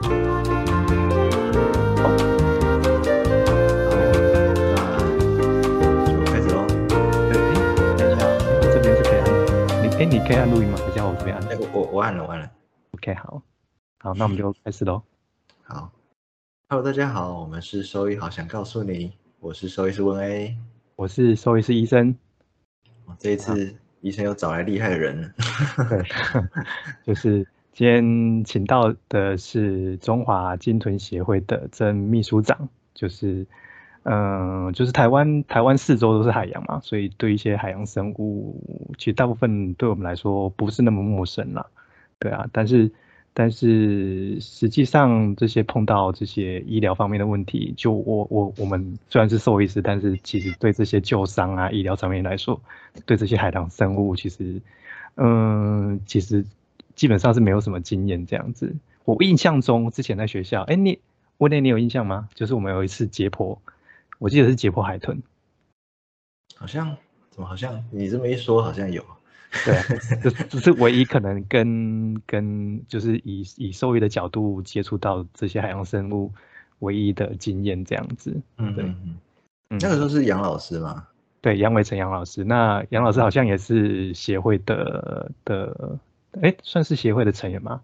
[0.00, 0.06] 就
[6.24, 6.64] 开始喽。
[7.28, 8.22] 对，哎，等一下，
[8.62, 9.26] 这可以按，
[9.82, 10.78] 你哎，你可以按录音吗？
[10.78, 12.48] 还是要我这边按哎，我我我按了，我按了。
[12.92, 13.42] ？OK，好，
[13.98, 15.02] 好，那我们就开始喽。
[15.64, 15.90] 好
[16.68, 20.56] ，Hello，大家好，我们是兽医好想告诉你，我是兽医师温 A。
[20.94, 22.16] 我是兽医师医生，
[23.06, 25.28] 哦这一次医生又找来厉害的人了。
[25.88, 26.04] 对，
[27.04, 27.44] 就是
[27.78, 33.46] 今天请到的是中华鲸豚协会的曾秘书长，就是，
[34.02, 38.60] 嗯、就是台湾台湾四周都是海洋嘛，所以对一些海洋生物，
[38.98, 41.66] 其实大部分对我们来说不是那么陌生啦，
[42.18, 42.90] 对啊，但是
[43.32, 52.60] 但是实际上这些碰到这些医疗方面的问题，就我我我们虽然是兽医师，但是其实对这些救伤啊医疗上面来说，
[53.06, 54.60] 对这些海洋生物其实。
[55.20, 56.44] 嗯，其实
[56.98, 58.74] 基本上是没有什么经验这样子。
[59.04, 60.98] 我印象中之前在学校，哎，你
[61.36, 62.28] 温内你有印象吗？
[62.34, 63.56] 就是我们有一次解剖，
[64.18, 65.22] 我记得是解剖海豚，
[66.56, 66.96] 好像
[67.30, 69.04] 怎么好像你这么一说，好像有。
[69.64, 69.84] 对啊，
[70.24, 76.32] 这这是唯一可能跟跟就是以以兽医的角度接触到这些海洋生物
[76.80, 78.32] 唯一的经验这样子。
[78.32, 79.18] 对嗯嗯嗯。
[79.70, 81.06] 嗯那个时候是杨老师吗？
[81.40, 85.98] 对，杨伟成杨老师，那杨老师好像也是协会的的，
[86.40, 87.80] 哎，算是协会的成员吗？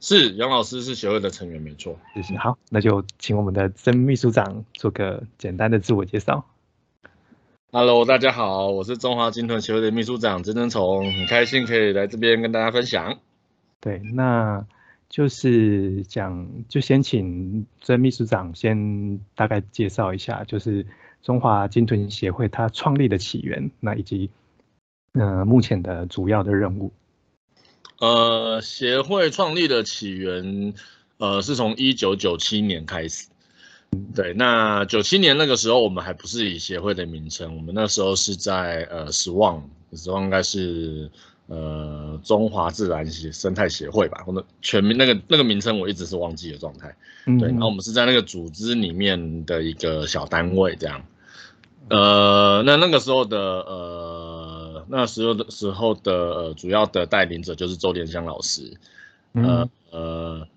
[0.00, 1.98] 是杨老师是协会的成员，没错。
[2.14, 2.36] 谢谢。
[2.36, 6.44] 好，那就请我们的曾秘书长做个简单的自我介绍。
[7.72, 13.18] Hello，大家好，我是中华金豚协会的秘书长曾曾崇，很开心可以来这边跟大家分享。
[13.80, 14.64] 对，那
[15.08, 20.86] 就是讲，就先请曾秘书长先大概介绍一下，就是
[21.22, 24.30] 中华金豚协会它创立的起源，那以及
[25.14, 26.92] 呃目前的主要的任务。
[27.98, 30.74] 呃，协会创立的起源，
[31.18, 33.26] 呃，是从一九九七年开始。
[34.14, 41.10] 对，那九七年那个时候，我们还不是以协会的名称，我们那时候是在呃十望，十望应该是
[41.46, 46.94] 呃中华自然协生态协会吧，我们全名那个那个名称我一直是忘记的状态。
[47.26, 51.02] 嗯，对，然后我们是在那个组织里面的一个小单位这样。
[51.88, 54.17] 呃，那那个时候的呃，
[54.90, 58.62] 那时候的时候的呃，主要的带领者就是周连香老师。
[59.32, 60.48] 呃嗯呃，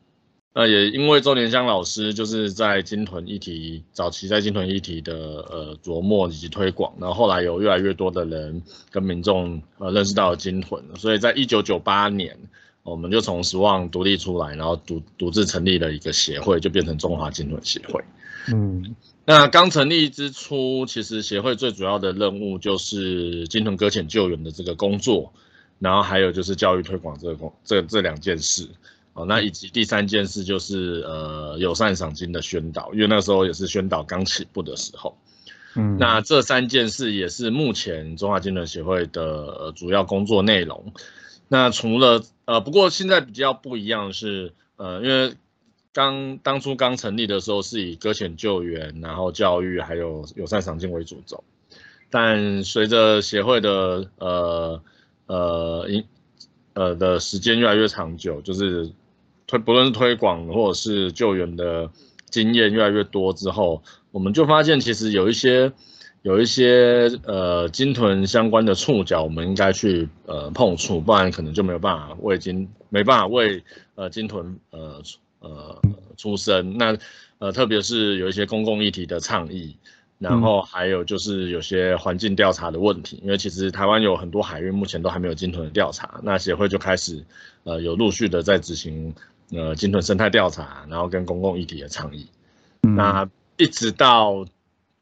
[0.53, 5.13] 那也因为周连香老师就是在金屯议题早期在金屯议题的
[5.49, 12.37] 呃琢磨以及推广，然后后来有越来越多的人跟民众呃认识到了金屯，所以在一九九八年。
[12.83, 18.03] 我们就从十望独立出来，然后独独自成立了一个协会，就变成中华金屯协会。
[18.51, 18.95] 嗯
[19.31, 25.31] 那刚成立之初，其实协会最主要的任务就是鲸豚搁浅救援的这个工作，
[25.79, 28.67] 然后还有就是教育推广这个工这这两件事。
[29.13, 35.17] 哦，那以及第三件事就是呃友善赏金的宣导，因为那时候也是宣导刚起步的时候。
[35.75, 40.91] 嗯，那这三件事也是目前中华金融协会的呃主要工作内容。
[41.47, 45.35] 那除了呃，不过现在比较不一样是，呃，因为
[45.93, 51.43] 刚当初刚成立的时候是以搁浅救援、然后教育还有友善赏金为主轴，
[52.09, 54.81] 但随着协会的呃
[55.25, 56.03] 呃营
[56.73, 58.89] 呃的时间越来越长久，就是
[59.47, 61.89] 推不论是推广或者是救援的
[62.29, 65.73] 经验越来越多之后，我们就发现其实有一些
[66.21, 73.61] 有一些呃鲸豚相关的触角，我们应该去呃碰触，不然可能就没有办法为鲸没办法为
[73.95, 75.01] 呃鲸豚呃
[75.41, 75.81] 呃
[76.15, 76.77] 出身。
[76.77, 76.97] 那
[77.37, 79.75] 呃特别是有一些公共议题的倡议。
[80.21, 87.25] 然后还有就是有些环境调查的问题，因为其实台湾有很多海域目前都还没有鲸豚的调查，那协会就开始
[87.63, 89.15] 呃有陆续的在执行
[89.49, 92.27] 呃鲸豚生态调查，然后跟公共议题的倡议。
[92.83, 93.27] 嗯那
[93.57, 94.45] 一直到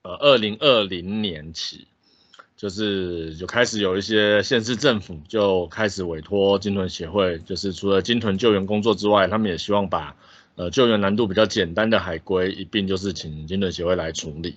[0.03, 1.85] 呃二零二零年起，
[2.59, 10.14] 就是就开始有一些县市政府就开始委托金屯协会，就是除了金屯救援工作之外，他们也希望把
[10.56, 14.56] 呃救援难度比较简单的海龟一并就是请金屯协会来处理。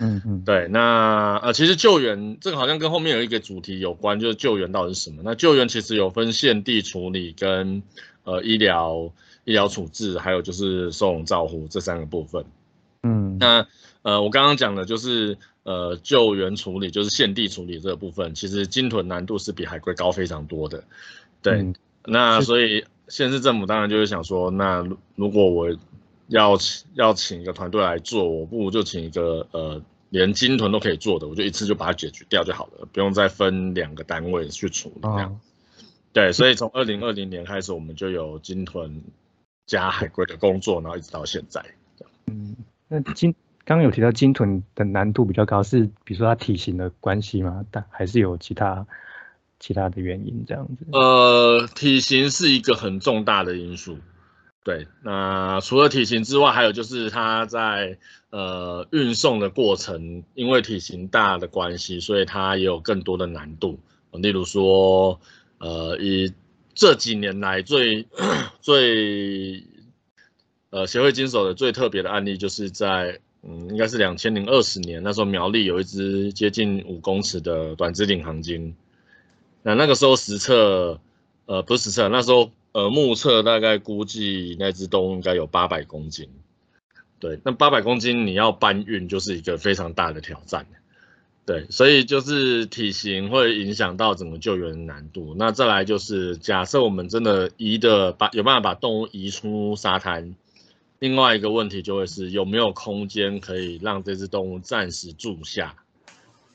[0.00, 5.20] 嗯嗯对，那呃，其实救援这个好像跟后面有一个主题有关，就是救援到底是什么？
[5.22, 7.82] 那救援其实有分现地处理跟
[8.24, 9.12] 呃医疗
[9.44, 12.42] 医疗处置，还有就是收容照护这三个部分。
[13.02, 13.66] 嗯那
[14.00, 20.84] 呃，我刚刚讲的就是呃救援处理，就是现地处理这个部分，其实鲸豚难度是比海龟高非常多的。
[21.42, 21.74] 对，嗯
[22.06, 25.76] 那所以县市政府当然就是想说，那如如果我
[26.28, 35.32] 要请要请一个团队来做，我不如就请一个呃连鲸豚都可以做的，我就一次就把它解决掉就好了，不用再分两个单位去处理这样。
[35.32, 35.40] 哦
[36.14, 39.02] 对，所以从二零二零年开始，我们就有鲸豚
[39.66, 41.60] 加海龟的工作，然后一直到现在。
[42.26, 42.54] 嗯，
[42.86, 43.34] 那金
[43.64, 47.64] 刚刚有提到金豚的难度比较高，是比如说它体型的关系吗？
[47.70, 48.86] 但还是有其他
[49.58, 50.84] 其他的原因这样子？
[50.92, 53.98] 呃，体型是一个很重大的因素。
[54.62, 57.98] 对，那除了体型之外，还有就是它在
[58.30, 63.78] 呃运送的过程，因为体型大的关系，所以它也有更多的难度。
[64.12, 65.20] 例如说，
[65.58, 66.32] 呃，以
[66.74, 68.06] 这几年来最
[68.62, 69.64] 最
[70.70, 78.74] 呃协会经手的最特别的案例，就是在嗯，应该是两千零二十年，那时候苗栗有一只接近五公尺的短肢领航鲸，
[79.62, 81.00] 那那个时候实测，
[81.46, 82.50] 呃，不是实测，那时候。
[82.74, 86.28] 呃，目测大概估计那只动物应该有八百公斤，
[87.20, 90.66] 对，那八百公斤你要搬运就是一个非常大的挑战，
[91.46, 95.36] 对，所以就是体型会影响到整个救援难度。
[95.38, 100.34] 那再来就是假设我们真的移的把有办法把动物移出沙滩，
[101.04, 105.76] 另外一个问题就会是有没有空间可以让这只动物暂时住下。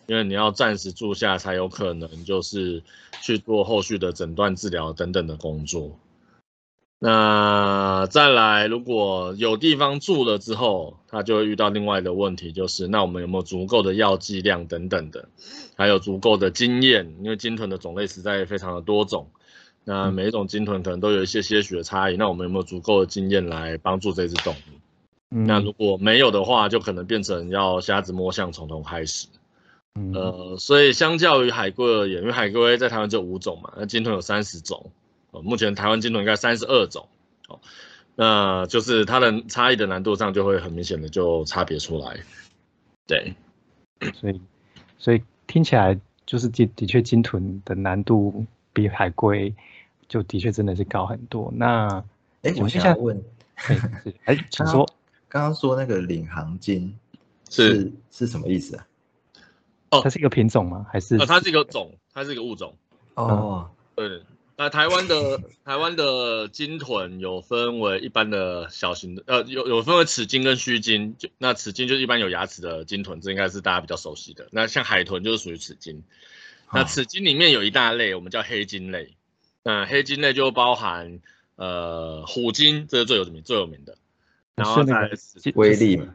[0.07, 2.81] 因为你要暂时住下，才有可能就是
[3.21, 5.99] 去做后续的诊断、治疗等等的工作。
[6.97, 15.29] 那再来，如果有地方住了之后，他就会遇到另外的问题，就是那我们有没有足够的药剂量等等的，
[15.77, 19.29] 还有足够的经验，因为鲸豚的种类实在非常的多种，
[19.89, 25.35] 那每一种鲸豚可能都有一些些许的差异，那我们有没有足够的经验来帮助这只动物？
[25.47, 29.27] 那如果没有的话，就可能变成要瞎子摸象，从头开始。
[30.13, 34.91] 呃，所以相较于海龟而言，因为海龟在台湾就五种嘛，那鲸豚有三十种。
[35.31, 37.07] 呃，目前台湾金豚应该三十二种，
[37.47, 37.59] 哦，
[38.15, 42.19] 那就是它的差异的难度上就会很明显的就差别出来，
[43.07, 43.33] 对，
[44.13, 44.39] 所以
[44.99, 49.53] 所以听起来就是的的确金豚的难度比海龟
[50.09, 51.49] 就的确真的是高很多。
[51.55, 52.03] 那
[52.41, 53.23] 哎，我现在问，
[54.25, 54.85] 哎，请说，
[55.29, 56.93] 刚刚说那个领航鲸
[57.49, 58.87] 是是什么意思啊？
[59.91, 60.85] 哦，它是一个品种吗？
[60.91, 61.15] 还是？
[61.17, 62.75] 呃，它是一个种，它是一个物种。
[63.13, 64.21] 哦，对。
[64.57, 71.15] 那台湾的 台湾的鲸豚有分为一般的小型的，呃，有有分为齿鲸跟须鲸。
[71.17, 74.49] 就那齿鲸就是一般有牙齿的鲸豚，这应该是大家比较熟悉的。
[74.51, 76.03] 那像海豚就是属于齿鲸。
[76.73, 79.15] 那齿鲸里面有一大类，我们叫黑鲸类。
[79.63, 81.19] 那黑金类就包含
[81.55, 83.97] 呃虎鲸，这是最有名最有名的。
[84.55, 85.11] 然后再
[85.55, 86.13] 威力嘛。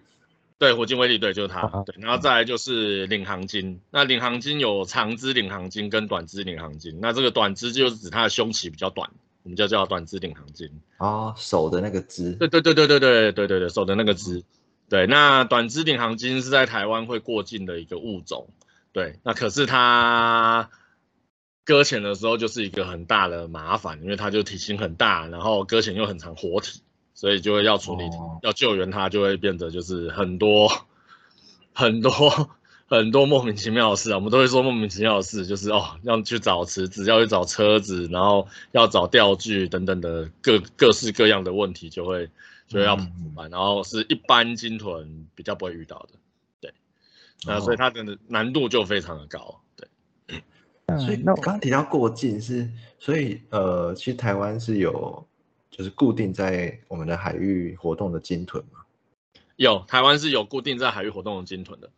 [0.56, 1.66] 对，虎鲸威力，对，就是它。
[1.84, 3.80] 对，然后再来就是领航鲸。
[3.90, 6.98] 那领航鲸有长肢领航鲸跟短肢领航鲸。
[7.02, 9.10] 那这个短肢就是指它的胸鳍比较短，
[9.42, 10.70] 我们就叫短肢领航鲸。
[10.98, 12.32] 哦，手的那个肢。
[12.32, 14.42] 对对对对对对对对对，手的那个肢。
[14.88, 18.48] 对，那短肢领航鲸是在台湾会过境的一个物种。
[18.92, 20.70] 对，那可是它
[21.64, 26.80] 搁浅的时候就是一个很大的麻烦，因为它就体型很大，然后搁浅又很长活体。
[27.16, 28.02] 所以就会要处理，
[28.42, 30.68] 要救援它，就会变得就是很多
[31.72, 32.10] 很多
[32.90, 34.16] 很多莫名其妙的事啊。
[34.16, 42.28] 我们都会说莫名其妙的事，就是哦，要去找池子，要去找车子，然后要找钓具等等的各各式各样的问题，就会
[42.66, 43.48] 就会要办。
[43.48, 46.18] 然后是一般鲸豚比较不会遇到的，
[46.60, 46.74] 对。
[47.46, 49.60] 那所以它的难度就非常的高，
[50.86, 50.98] 对。
[50.98, 55.26] 所以那我刚刚提到过境是，所以呃，其实台湾是有。
[55.76, 58.78] 就是固定在我们的海域活动的鲸豚吗？
[59.56, 61.90] 有，台湾是有固定在海域活动的鲸豚的。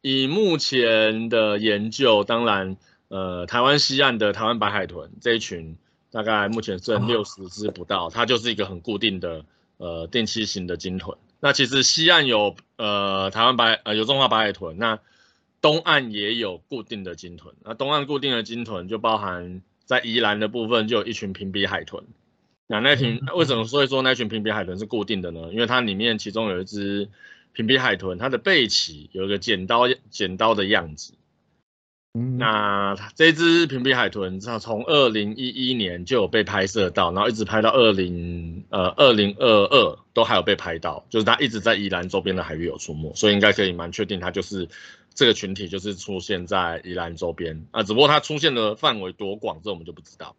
[0.00, 2.78] 以目前的研究，当然，
[3.08, 5.76] 呃，台湾西岸的台湾白海豚这一群，
[6.10, 9.44] 大概目前剩六十只不到，它就是一个很固定的，
[9.76, 11.14] 呃，定期型的鲸豚。
[11.38, 15.00] 那其实西岸有，呃，台湾白，呃，有中华白海豚，那
[15.60, 17.54] 东岸也有固定的鲸豚。
[17.64, 22.04] 那东岸固定的鲸豚就包含在宜兰的部分，就有一群平鼻海豚。
[22.66, 25.48] 那那群为什么所以说那群平鼻海豚是固定的呢？
[25.52, 27.08] 因为它里面其中有一只
[27.52, 31.14] 平鼻海豚，它的背鳍有一个剪刀剪刀的样子。
[32.36, 44.68] 那这只平鼻海豚，它从二零一一年就有被拍摄到，然后一直拍到二零呃二零二二都还有被拍到，就是它一直在宜兰周边的海域有出没，所以应该可以蛮确定它就是
[45.14, 50.36] 这个群体就是出现在宜兰周边啊，只不过它出现的范围多广，这我们就不知道。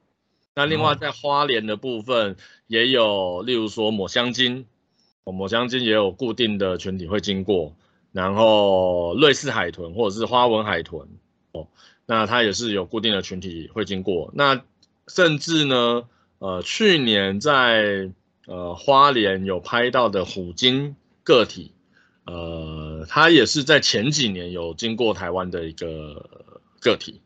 [0.55, 2.35] 那另外在花莲的部分
[2.67, 4.65] 也有，例如说抹香鲸，
[5.23, 7.75] 抹香鲸也有固定的群体会经过，
[8.11, 11.07] 然后瑞士海豚或者是花纹海豚，
[11.51, 11.67] 哦，
[12.05, 14.31] 那它也是有固定的群体会经过。
[14.33, 14.63] 那
[15.07, 16.09] 甚至呢，
[16.39, 18.11] 呃，去年在
[18.47, 21.71] 呃花莲有拍到的虎鲸个体，
[22.25, 26.29] 呃，它也是在前几年有经过台湾的一个
[26.79, 27.21] 个体，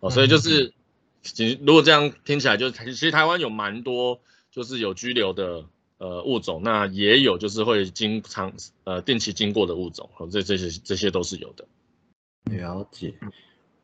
[0.00, 0.72] 哦，所以就是。
[1.22, 5.64] 其实如果这样听起来，就其实台湾有蛮多就是有居留的
[5.98, 8.52] 呃物种，那也有就是会经常
[8.84, 11.64] 呃定期经过的物种，这这些这些都是有的。
[12.44, 13.12] 了解，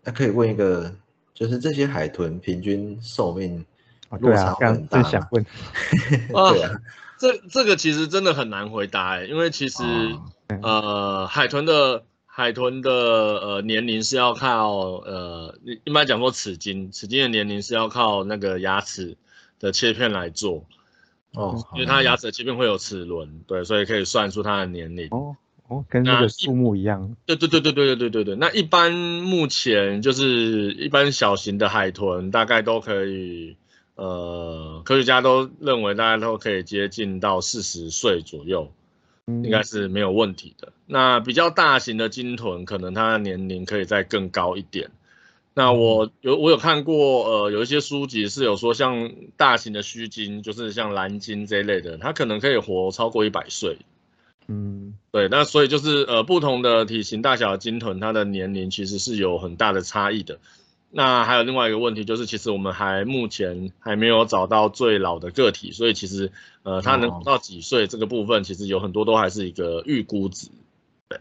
[0.04, 0.94] 那可以问一个，
[1.34, 3.66] 就是这些海豚平均寿命
[4.20, 5.44] 落差很大想问，
[6.30, 6.80] 对啊，
[7.18, 9.82] 这这个其实真的很难回答哎，因为其实
[10.62, 14.71] 呃海豚的海豚的呃年龄是要靠
[15.04, 19.16] 呃一般讲说齿鲸，齿鲸的年龄是要靠那个牙齿
[19.59, 20.64] 的切片来做。
[21.35, 25.09] 哦，因为它牙齿的切片会有齿轮，对，所以可以算出它的年龄。
[25.11, 25.35] 哦
[25.68, 25.82] 哦。
[25.88, 28.37] 跟那个树木一样，对对对对对对对对对。
[28.37, 33.56] 那一般目前就是一般小型的海豚，大概都可以，
[33.94, 38.71] 呃，科学家都认为大概都可以接近到四十岁左右，
[39.26, 40.72] 应该是没有问题的。
[40.86, 44.90] 那比较大型的鲸豚，可能它的年龄可以再更高一点。
[45.54, 53.76] 那我有我有看过，呃，有一些书籍是有说，像大型的须鲸，就是像蓝鲸这一类的，它可能可以活超过一百岁。
[54.48, 60.40] 嗯，对，那所以就是呃，不同的体型大小的鲸豚，它的年龄其实是有很大的差异的。
[60.94, 66.30] 那还有另外一个问题就是，其实我们还目前还没有找到最老的个体，所以其实
[66.64, 70.49] 呃，它能活到几岁这个部分，其实有很多都还是一个预估值。
[71.08, 71.18] 对，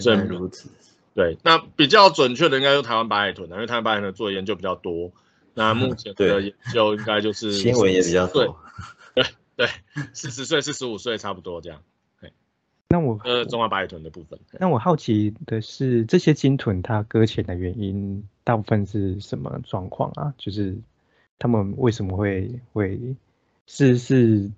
[0.00, 0.70] 所以如此。
[1.14, 5.12] 对，那比较准确的应该是台湾白海豚因为台湾白海豚做研究比较多。
[5.52, 8.56] 那目前的 研究应该就是新闻也比较多。
[9.14, 9.68] 对对，
[10.12, 11.82] 四十岁、四十五岁差不多这样。
[12.94, 14.38] 那我呃，中华白海豚的部分。
[14.52, 20.32] 那我好奇的是，这些鲸豚它搁浅的原因，大部分是什么状况啊？
[20.38, 20.76] 就是
[21.36, 23.16] 他们为什么会会
[23.66, 24.48] 是是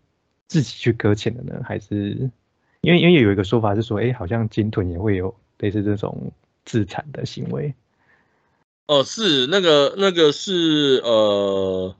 [0.49, 1.63] 自己去搁浅的呢？
[1.65, 2.31] 还是
[2.83, 6.31] 因为因为有一个说法是说，哎，好像鲸豚也会有类似这种
[6.67, 7.73] 自残的行为。
[8.87, 11.97] 哦，是那个那个是呃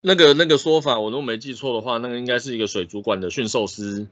[0.00, 4.08] 那个那个说法，我如果没记错的话，那个应该是一个水族馆的驯兽师。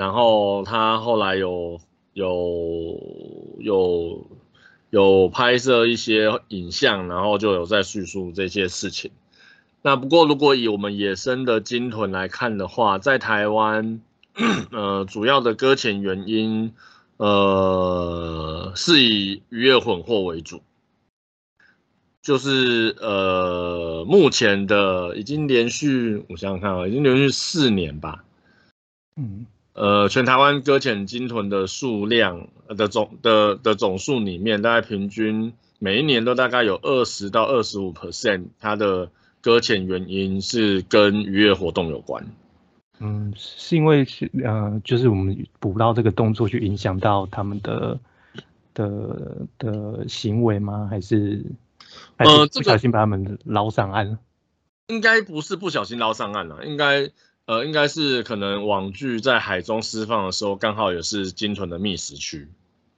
[0.00, 1.78] 然后他后来有
[2.14, 2.98] 有
[3.58, 4.26] 有
[4.88, 9.10] 有拍摄一些影像，然后就有在叙述这些事情。
[9.82, 14.00] 那不过如果以我们野生的鲸豚来看的话，在台湾，
[14.72, 16.72] 呃，主要的搁浅原因，
[17.18, 20.62] 呃，是以渔业混货为主，
[22.22, 28.24] 就是呃，目前的已经连续，我想想看啊，已经连续四年吧，
[29.16, 29.44] 嗯。
[29.72, 39.10] 呃，全台湾搁浅鲸豚的数量的总的的总数里面，大概平均每一年都大概有二十到二十五 percent，它的
[39.40, 42.26] 搁浅原因是跟渔业活动有关。
[42.98, 47.98] 嗯，是因为是呃，就是我们捕捞这个动作去影响到他们的
[48.74, 50.88] 的的行为吗？
[50.90, 51.44] 还是
[52.16, 54.18] 呃不小心把他们捞上岸了？
[54.88, 57.10] 应该不是不小心捞上岸了，应该。
[57.50, 62.46] 呃，应该是可能网具在海中释放的时候，刚好也是鲸豚的觅食区。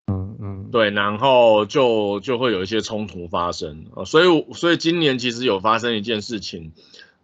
[0.09, 6.73] 嗯嗯，对，然后就就会有一些冲突发生啊，所以所以今年其实有发生一件事情，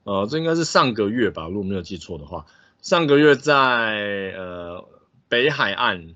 [0.05, 2.47] 呃，这应该是上个月吧，如果没有记错的话，
[2.81, 4.89] 上个月在呃
[5.29, 6.15] 北海岸，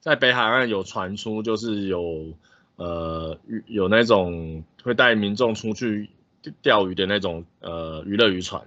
[0.00, 2.34] 在北海岸有传出就是有
[2.76, 6.10] 呃有那种会带民众出去
[6.60, 8.62] 钓鱼的那种呃娱乐渔船。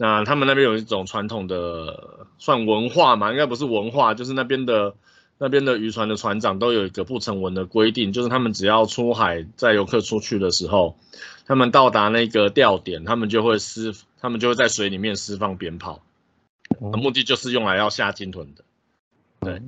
[0.00, 4.94] 那他们那边有一种传统的算文化嘛，应该不是文化，就是那边的
[5.38, 10.96] 那边的渔船的船长都有一个不成文的规定，就是他们只要出海载游客出去的时候，
[11.46, 16.00] 他们到达那个钓点，他们就会施，他们就会在水里面释放鞭炮，
[16.78, 18.62] 目的就是用来要吓鲸豚的。
[19.40, 19.60] 对，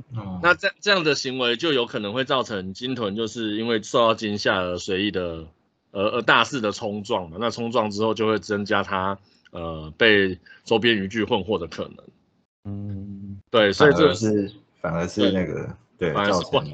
[0.43, 5.47] 那这这样的行为就有可能会造成鲸豚就是因为受到惊吓而随意的
[5.91, 9.19] 而而大肆的冲撞嘛，那冲撞之后就会增加它。
[9.51, 11.97] 呃，被周边渔具混货的可能，
[12.65, 16.65] 嗯，对，所以这是反而是那个对，反而是混，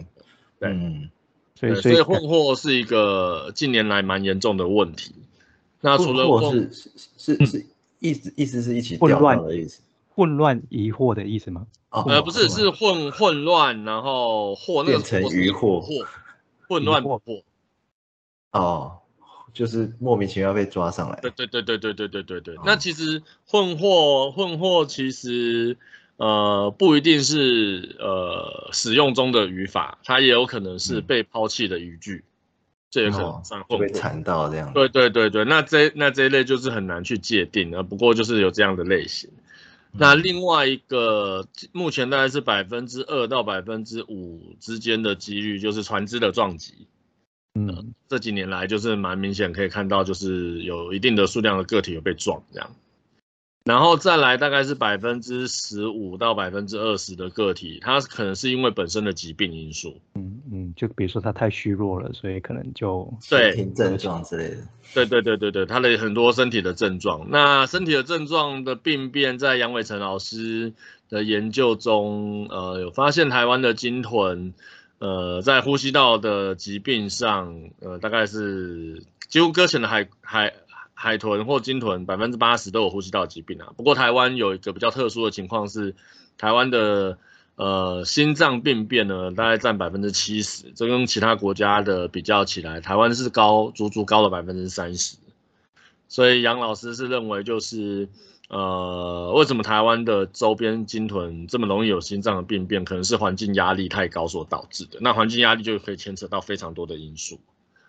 [0.59, 1.11] 对，嗯，
[1.54, 5.14] 所以所以混货是一个近年来蛮严重的问题。
[5.80, 7.66] 那除了混是是是
[7.99, 9.80] 意思意思是一起混乱的意思，
[10.14, 11.66] 混乱疑惑的意思吗？
[11.90, 15.83] 呃，不是，是混混乱，然后货变成渔货，
[16.68, 17.21] 混乱货，
[18.52, 18.99] 哦。
[19.56, 21.18] 就是莫名其妙被抓上来。
[21.22, 22.56] 对对对对对对对对对。
[22.66, 25.78] 那其实混货混货其实
[26.18, 32.22] 呃不一定是呃使用中的语法，它也有可能是被抛弃的语句，
[32.90, 34.70] 这也可能算混被缠到这样。
[34.75, 39.30] 对对对对，那这那这一类就是很难去界定的，不过就是有这样的类型。
[39.98, 46.86] 那另外一个目前大概是百分之二到百分之五之间的几率，就是船只的撞击。
[47.58, 52.70] 嗯，这几年来就是蛮明显可以看到，就是有一定的数量的个体有被撞这样。
[53.64, 60.00] 然后再来大概是百分之十五到百分之二十的个体，它可能是因为本身的疾病因素。
[60.14, 64.58] 嗯嗯，就比如说它太虚弱了，所以可能就对症状之类的。
[64.94, 67.26] 对对对对对，它的很多身体的症状。
[67.28, 70.72] 那身体的症状的病变，在杨伟成老师
[71.08, 74.54] 的研究中，呃，有发现台湾的鲸豚，
[74.98, 80.52] 呃，在呼吸道的疾病上，呃，大概是几乎搁浅的海海。
[80.98, 83.70] 海豚或鲸豚百分之八十都有呼吸道疾病啊。
[83.76, 85.94] 不过台湾有一个比较特殊的情况是，
[86.38, 87.18] 台湾的
[87.56, 90.72] 呃心脏病变呢，大概占百分之七十。
[90.74, 95.18] 这跟其他国家的比较起来，台湾是高足足高了百分之三十。
[96.08, 98.08] 所以杨老师是认为，就是
[98.48, 104.98] 呃为什么台湾的周边鲸豚这么容易有心脏的病变，可能是环境压力太高所导致的。
[105.00, 107.40] 那环境压力就可以牵扯到非常多的因素。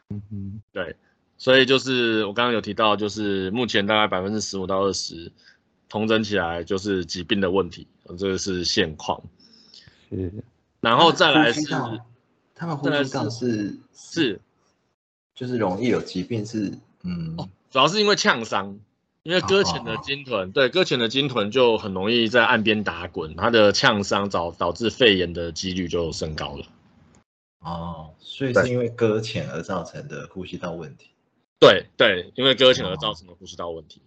[0.10, 0.96] 嗯哼，对。
[1.40, 5.32] 所以就是我刚刚有提到，就是目前大概百分之十五到二十，
[5.88, 7.86] 同整起来就是疾病的问题，
[8.18, 9.22] 这个是现况。
[10.10, 10.34] 是，
[10.82, 11.62] 然后再来是，
[12.56, 14.42] 他们呼吸道是是，
[15.36, 16.74] 就是容易有疾病是，
[17.04, 17.38] 嗯，
[17.70, 18.80] 主要是因为呛伤，
[19.28, 26.64] 因为搁浅的鲸豚，对，搁浅的鲸豚就很容易在岸边打滚，它的呛伤导导致肺炎的几率就升高了。
[27.60, 31.10] 哦，所以是因为搁浅而造成的呼吸道问题。
[31.60, 34.02] 对对，因为搁浅而造成的呼吸道问题，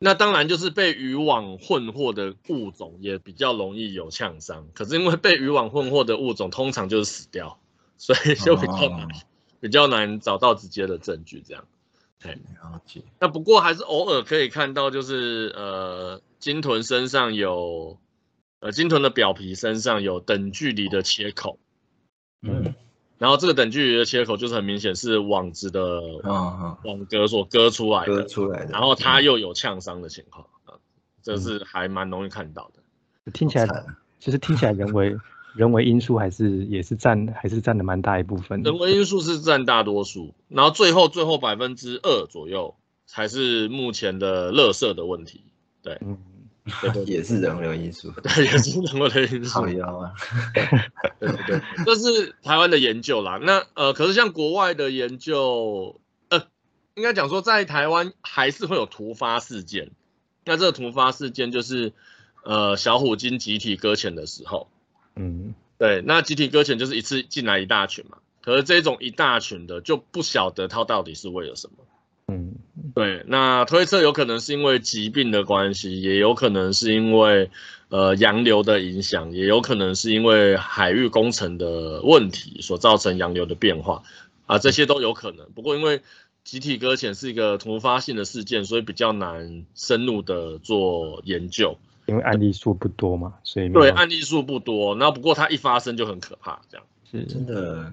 [0.00, 4.66] 那当然就是被渔网混获的物种也比较容易有呛伤。
[4.74, 7.60] 可是因为被渔网混获的物种通常就是死掉，
[7.96, 9.08] 所以就比较难
[9.60, 11.44] 比较难找到直接的证据。
[11.46, 11.64] 这样，
[12.22, 13.02] 对，了解。
[13.18, 17.98] 那不过还是偶尔可以看到，就是呃，鲸豚身上有
[18.60, 21.58] 呃，鲸豚的表皮身上有等距离的切口，
[22.42, 22.74] 嗯。
[23.18, 26.00] 然后这个等距离的切口就是很明显是网子的
[26.82, 28.72] 网格所割出来的，割出来的。
[28.72, 30.74] 然后它又有呛伤的情况啊，
[31.22, 33.30] 这是还蛮容易看到的。
[33.30, 33.84] 听起来
[34.18, 35.16] 其实听起来人为
[35.54, 38.62] 人为因素还是也是占还是占的蛮大一部分。
[38.62, 42.74] 人为因素是占大多数，然后最后最后百分之二左右
[43.06, 45.42] 才是目前的垃圾的问题。
[45.82, 46.00] 对。
[47.06, 49.50] 也是人为因素， 对，也是人为的因素。
[49.62, 50.12] 好妖啊！
[50.54, 53.40] 对对对，这是台湾的研究啦。
[53.42, 56.46] 那呃，可是像国外的研究，呃，
[56.94, 59.90] 应该讲说在台湾还是会有突发事件。
[60.44, 61.92] 那这个突发事件就是
[62.44, 64.68] 呃小虎鲸集体搁浅的时候，
[65.16, 68.18] 嗯，对，那集体搁浅就是一次进来一大群嘛。
[68.40, 71.84] 可是这种一大群的就不晓得它到底是为了什么。
[72.28, 72.54] 嗯，
[72.94, 77.50] 对，那推测有可能是因为疾病的关系，也有可能是因为
[77.88, 84.02] 呃洋流的影响，也有可能是因为海域工程的问题所造成洋流的变化
[84.46, 85.50] 啊，这些都有可能。
[85.54, 86.00] 不过因为
[86.42, 91.78] 集体搁浅是一个突发性的事件，所以比较难深入的做研究，
[92.12, 97.90] 因为案例数不多嘛，所以对案例数不多，那不过它一发生就很可怕，这样是真的。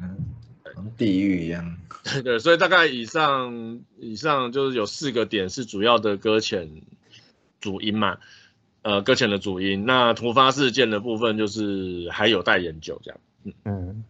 [0.76, 6.70] 像地狱一样，对对，所以大概以上以上就是有四个点是主要的搁浅
[7.60, 8.18] 主因嘛，
[8.84, 9.86] 呃，搁浅的主因。
[9.86, 14.04] 那突发事件的部分就是还有待研究，这样，嗯嗯。